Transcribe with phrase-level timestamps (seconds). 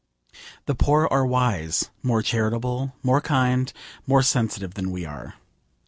[0.65, 3.71] The poor are wise, more charitable, more kind,
[4.07, 5.35] more sensitive than we are.